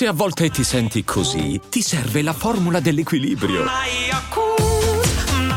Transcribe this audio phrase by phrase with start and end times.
[0.00, 3.66] Se a volte ti senti così, ti serve la formula dell'equilibrio.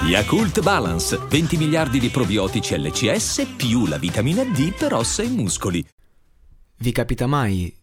[0.05, 5.87] Yakult Balance, 20 miliardi di probiotici LCS più la vitamina D per ossa e muscoli.
[6.75, 7.73] Vi capita mai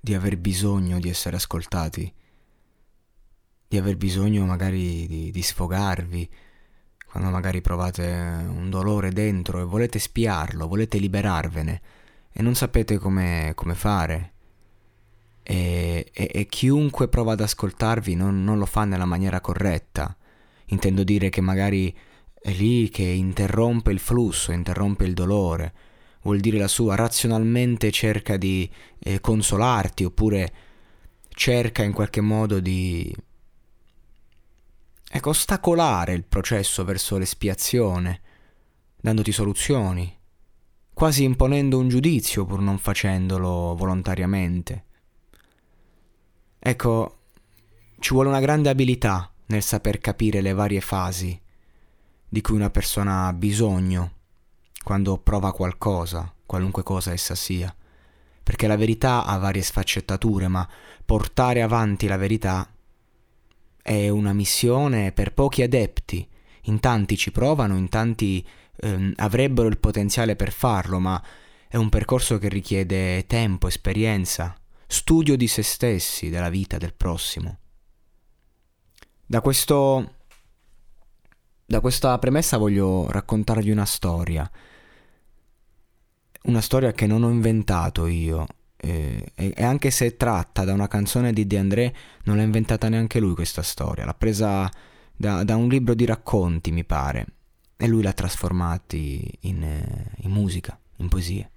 [0.00, 2.12] di aver bisogno di essere ascoltati?
[3.68, 6.28] Di aver bisogno magari di, di sfogarvi?
[7.06, 8.02] Quando magari provate
[8.48, 11.80] un dolore dentro e volete spiarlo, volete liberarvene
[12.32, 14.32] e non sapete come, come fare?
[15.50, 20.14] E, e, e, chiunque prova ad ascoltarvi non, non lo fa nella maniera corretta
[20.70, 21.94] Intendo dire che magari
[22.40, 25.72] è lì che interrompe il flusso, interrompe il dolore.
[26.22, 30.52] Vuol dire la sua razionalmente cerca di eh, consolarti oppure
[31.28, 33.14] cerca in qualche modo di
[35.10, 38.20] ecco, ostacolare il processo verso l'espiazione,
[39.00, 40.14] dandoti soluzioni,
[40.92, 44.84] quasi imponendo un giudizio pur non facendolo volontariamente.
[46.58, 47.16] Ecco,
[47.98, 51.40] ci vuole una grande abilità nel saper capire le varie fasi
[52.28, 54.12] di cui una persona ha bisogno
[54.82, 57.74] quando prova qualcosa, qualunque cosa essa sia.
[58.42, 60.66] Perché la verità ha varie sfaccettature, ma
[61.04, 62.70] portare avanti la verità
[63.82, 66.26] è una missione per pochi adepti.
[66.62, 71.22] In tanti ci provano, in tanti ehm, avrebbero il potenziale per farlo, ma
[71.66, 74.54] è un percorso che richiede tempo, esperienza,
[74.88, 77.58] studio di se stessi, della vita del prossimo.
[79.24, 80.14] Da, questo,
[81.66, 84.50] da questa premessa voglio raccontarvi una storia.
[86.44, 88.46] Una storia che non ho inventato io.
[88.80, 91.94] E, e anche se tratta da una canzone di De André,
[92.24, 94.06] non l'ha inventata neanche lui questa storia.
[94.06, 94.70] L'ha presa
[95.14, 97.26] da, da un libro di racconti, mi pare.
[97.76, 101.50] E lui l'ha trasformata in, in musica, in poesie.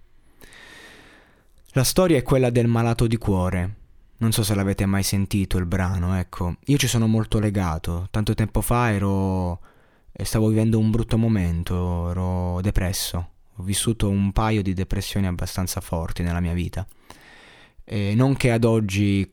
[1.73, 3.75] La storia è quella del malato di cuore
[4.21, 6.57] non so se l'avete mai sentito il brano, ecco.
[6.65, 8.07] Io ci sono molto legato.
[8.11, 9.59] Tanto tempo fa ero...
[10.13, 13.29] stavo vivendo un brutto momento, ero depresso.
[13.55, 16.85] Ho vissuto un paio di depressioni abbastanza forti nella mia vita.
[17.83, 19.27] E non che ad oggi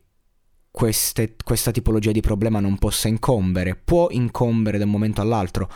[0.71, 5.71] queste, questa tipologia di problema non possa incombere, può incombere da un momento all'altro,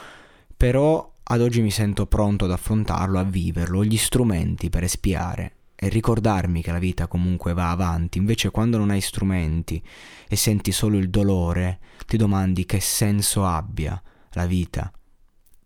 [0.56, 5.56] però ad oggi mi sento pronto ad affrontarlo, a viverlo, ho gli strumenti per espiare
[5.82, 8.18] e ricordarmi che la vita comunque va avanti.
[8.18, 9.82] Invece quando non hai strumenti
[10.28, 14.00] e senti solo il dolore, ti domandi che senso abbia
[14.34, 14.92] la vita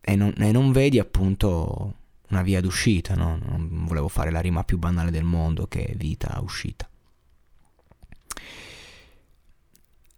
[0.01, 1.95] e non, e non vedi appunto
[2.31, 3.39] una via d'uscita, no?
[3.45, 6.89] Non volevo fare la rima più banale del mondo che vita uscita.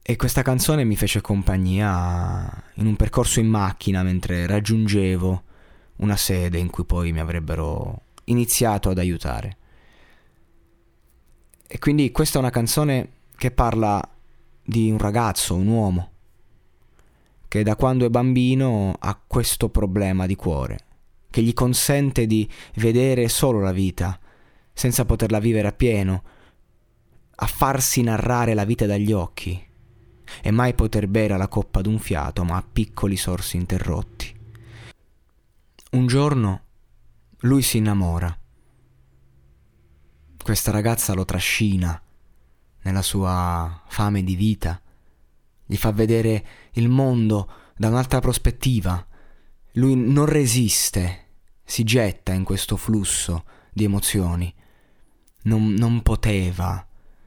[0.00, 5.42] E questa canzone mi fece compagnia in un percorso in macchina mentre raggiungevo
[5.97, 9.56] una sede in cui poi mi avrebbero iniziato ad aiutare.
[11.70, 14.02] E quindi questa è una canzone che parla
[14.64, 16.10] di un ragazzo, un uomo,
[17.46, 20.78] che da quando è bambino ha questo problema di cuore,
[21.28, 24.18] che gli consente di vedere solo la vita,
[24.72, 26.22] senza poterla vivere appieno,
[27.34, 29.62] a farsi narrare la vita dagli occhi,
[30.40, 34.34] e mai poter bere la coppa d'un fiato, ma a piccoli sorsi interrotti.
[35.90, 36.62] Un giorno
[37.40, 38.38] lui si innamora
[40.48, 42.00] questa ragazza lo trascina
[42.81, 44.81] nella sua fame di vita,
[45.66, 49.06] gli fa vedere il mondo da un'altra prospettiva.
[49.72, 51.26] Lui non resiste,
[51.62, 53.44] si getta in questo flusso
[53.75, 54.50] di emozioni.
[55.42, 56.82] Non, non poteva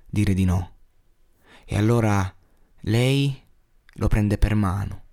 [0.09, 0.71] dire di no.
[1.63, 2.35] E allora
[2.79, 3.39] lei
[3.97, 5.03] lo prende per mano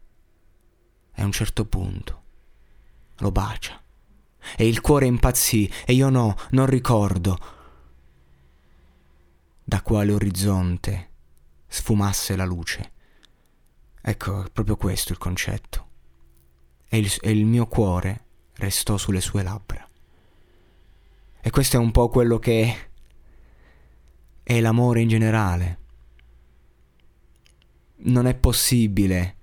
[1.14, 2.22] e a un certo punto
[3.18, 3.78] lo bacia.
[4.56, 7.56] E il cuore impazzì e io no, non ricordo
[9.68, 11.10] da quale orizzonte
[11.66, 12.92] sfumasse la luce.
[14.00, 15.86] Ecco, è proprio questo il concetto.
[16.88, 18.24] E il, e il mio cuore
[18.54, 19.86] restò sulle sue labbra.
[21.38, 22.90] E questo è un po' quello che
[24.42, 25.78] è l'amore in generale.
[27.96, 29.36] Non è possibile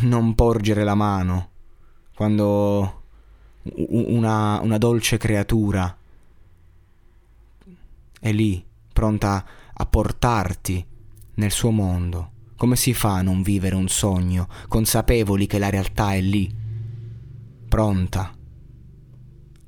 [0.00, 1.50] non porgere la mano
[2.16, 3.02] quando
[3.62, 5.96] una, una dolce creatura
[8.18, 9.44] è lì pronta
[9.74, 10.86] a portarti
[11.34, 12.30] nel suo mondo.
[12.56, 16.50] Come si fa a non vivere un sogno, consapevoli che la realtà è lì,
[17.68, 18.32] pronta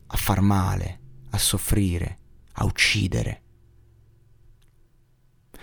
[0.06, 1.00] a far male,
[1.30, 2.18] a soffrire,
[2.52, 3.42] a uccidere?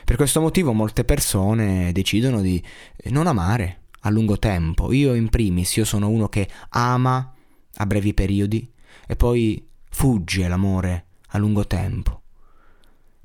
[0.03, 2.61] Per questo motivo molte persone decidono di
[3.05, 4.91] non amare a lungo tempo.
[4.91, 7.33] Io in primis, io sono uno che ama
[7.75, 8.69] a brevi periodi
[9.07, 12.22] e poi fugge l'amore a lungo tempo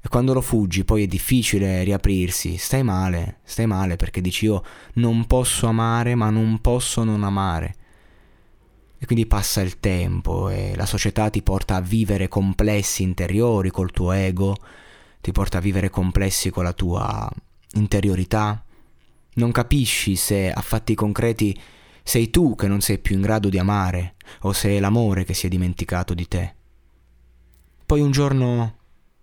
[0.01, 4.63] E quando lo fuggi poi è difficile riaprirsi, stai male, stai male perché dici io
[4.95, 7.75] non posso amare ma non posso non amare.
[8.99, 13.91] E quindi passa il tempo e la società ti porta a vivere complessi interiori col
[13.91, 14.57] tuo ego,
[15.21, 17.29] ti porta a vivere complessi con la tua
[17.75, 18.65] interiorità.
[19.35, 21.57] Non capisci se a fatti concreti
[22.03, 25.35] sei tu che non sei più in grado di amare o se è l'amore che
[25.35, 26.55] si è dimenticato di te.
[27.87, 28.78] Poi un giorno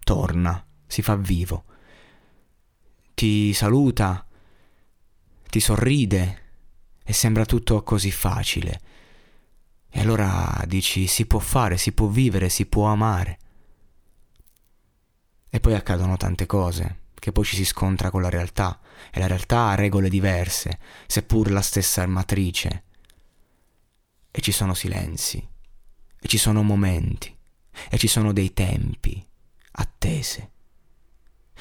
[0.05, 1.65] torna, si fa vivo,
[3.15, 4.25] ti saluta,
[5.49, 6.43] ti sorride
[7.03, 8.81] e sembra tutto così facile.
[9.89, 13.39] E allora dici si può fare, si può vivere, si può amare.
[15.49, 18.79] E poi accadono tante cose, che poi ci si scontra con la realtà,
[19.11, 20.77] e la realtà ha regole diverse,
[21.07, 22.83] seppur la stessa matrice.
[24.29, 25.37] E ci sono silenzi,
[26.19, 27.35] e ci sono momenti,
[27.89, 29.25] e ci sono dei tempi,
[29.75, 30.51] attese.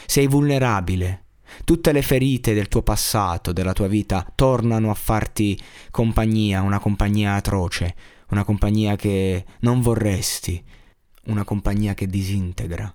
[0.07, 1.23] Sei vulnerabile.
[1.65, 7.35] Tutte le ferite del tuo passato, della tua vita, tornano a farti compagnia, una compagnia
[7.35, 7.95] atroce,
[8.31, 10.63] una compagnia che non vorresti,
[11.27, 12.95] una compagnia che disintegra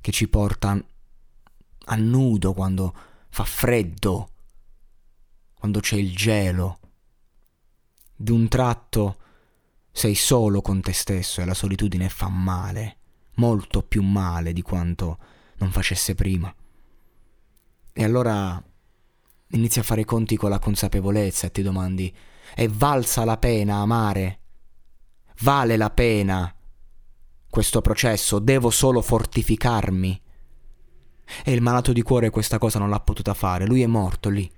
[0.00, 0.82] che ci porta
[1.90, 2.94] a nudo quando
[3.28, 4.30] fa freddo,
[5.54, 6.78] quando c'è il gelo.
[8.14, 9.18] D'un tratto
[9.92, 12.97] sei solo con te stesso e la solitudine fa male,
[13.38, 15.18] molto più male di quanto
[15.58, 16.54] non facesse prima.
[17.92, 18.62] E allora
[19.50, 22.14] inizi a fare i conti con la consapevolezza e ti domandi,
[22.54, 24.38] è valsa la pena amare?
[25.40, 26.52] Vale la pena
[27.50, 30.22] questo processo, devo solo fortificarmi.
[31.44, 34.50] E il malato di cuore questa cosa non l'ha potuta fare, lui è morto lì,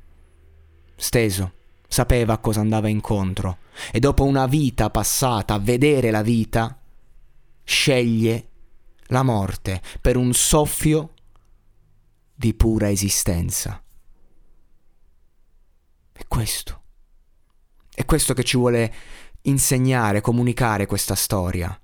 [0.94, 1.53] steso,
[1.88, 3.59] sapeva a cosa andava incontro
[3.91, 6.81] e dopo una vita passata a vedere la vita,
[7.65, 8.50] sceglie
[9.11, 11.15] la morte per un soffio
[12.35, 13.83] di pura esistenza.
[16.12, 16.83] È questo.
[17.93, 18.95] È questo che ci vuole
[19.43, 21.79] insegnare, comunicare questa storia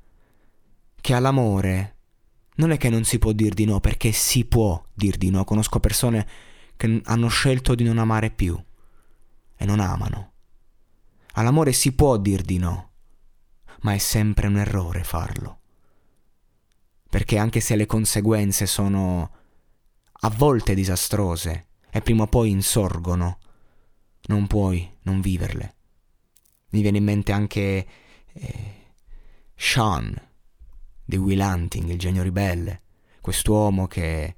[1.00, 1.94] che all'amore
[2.56, 5.44] non è che non si può dir di no, perché si può dir di no.
[5.44, 6.26] Conosco persone
[6.76, 8.60] che hanno scelto di non amare più
[9.56, 10.32] e non amano.
[11.34, 12.90] All'amore si può dir di no,
[13.82, 15.60] ma è sempre un errore farlo.
[17.08, 19.30] Perché anche se le conseguenze sono
[20.20, 23.38] a volte disastrose e prima o poi insorgono,
[24.26, 25.74] non puoi non viverle.
[26.70, 27.86] Mi viene in mente anche
[28.32, 28.74] eh,
[29.54, 30.14] Sean,
[31.04, 32.82] di Will Hunting, il genio ribelle,
[33.20, 34.34] quest'uomo che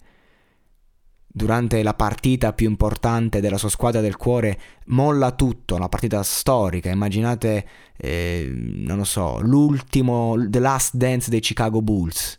[1.39, 6.91] durante la partita più importante della sua squadra del cuore molla tutto, una partita storica,
[6.91, 7.67] immaginate,
[7.97, 12.39] eh, non lo so, l'ultimo, The Last Dance dei Chicago Bulls.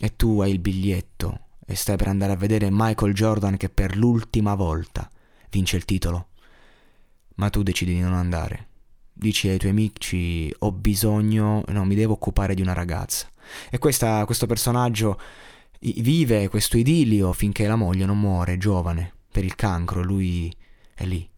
[0.00, 3.96] E tu hai il biglietto e stai per andare a vedere Michael Jordan che per
[3.96, 5.08] l'ultima volta
[5.50, 6.28] vince il titolo.
[7.36, 8.68] Ma tu decidi di non andare
[9.20, 13.28] dici ai tuoi amici ho bisogno, no, mi devo occupare di una ragazza.
[13.68, 15.20] E questa, questo personaggio
[15.78, 20.54] vive questo idilio finché la moglie non muore, giovane, per il cancro, lui
[20.94, 21.28] è lì.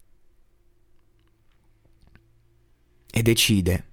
[3.15, 3.87] E decide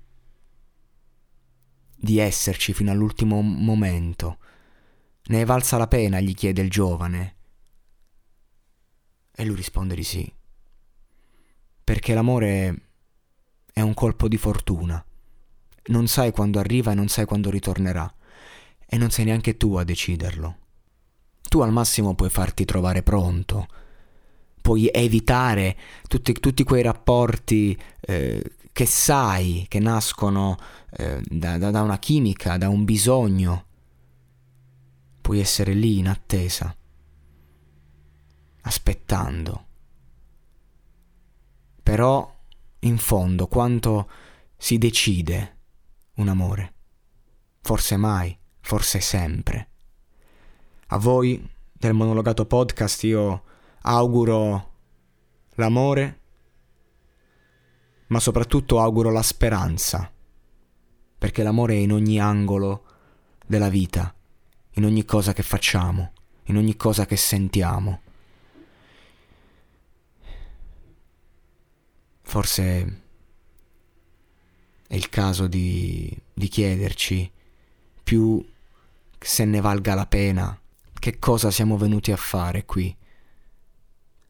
[1.96, 4.38] di esserci fino all'ultimo momento.
[5.30, 7.36] Ne è valsa la pena, gli chiede il giovane.
[9.32, 10.30] E lui risponde di sì.
[11.84, 12.80] Perché l'amore
[13.72, 15.02] è un colpo di fortuna.
[15.86, 18.12] Non sai quando arriva e non sai quando ritornerà.
[18.84, 20.56] E non sei neanche tu a deciderlo.
[21.48, 23.68] Tu al massimo puoi farti trovare pronto.
[24.60, 25.76] Puoi evitare
[26.08, 30.58] tutti, tutti quei rapporti eh, che sai che nascono
[30.90, 33.66] eh, da, da, una chimica, da un bisogno.
[35.20, 36.74] Puoi essere lì in attesa,
[38.62, 39.66] aspettando.
[41.82, 42.38] Però
[42.80, 44.08] in fondo quanto
[44.56, 45.58] si decide
[46.16, 46.74] un amore.
[47.60, 49.68] Forse mai, forse sempre.
[50.88, 53.42] A voi del monologato podcast io
[53.82, 54.72] auguro
[55.54, 56.20] l'amore,
[58.08, 60.10] ma soprattutto auguro la speranza,
[61.16, 62.84] perché l'amore è in ogni angolo
[63.46, 64.14] della vita,
[64.80, 66.12] in ogni cosa che facciamo,
[66.44, 68.00] in ogni cosa che sentiamo.
[72.22, 73.02] Forse
[74.86, 77.30] è il caso di, di chiederci
[78.02, 78.42] più
[79.18, 80.58] se ne valga la pena
[80.98, 82.96] che cosa siamo venuti a fare qui,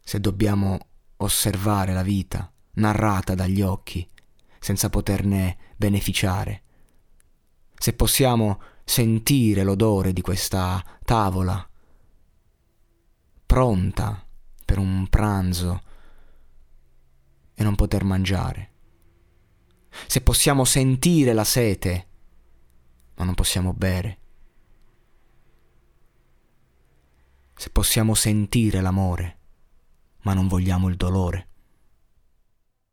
[0.03, 0.79] se dobbiamo
[1.19, 4.05] osservare la vita narrata dagli occhi
[4.59, 6.63] senza poterne beneficiare,
[7.77, 8.61] se possiamo
[8.91, 11.65] sentire l'odore di questa tavola
[13.47, 14.27] pronta
[14.65, 15.81] per un pranzo
[17.55, 18.73] e non poter mangiare.
[20.09, 22.09] Se possiamo sentire la sete,
[23.15, 24.19] ma non possiamo bere.
[27.55, 29.39] Se possiamo sentire l'amore,
[30.23, 31.50] ma non vogliamo il dolore.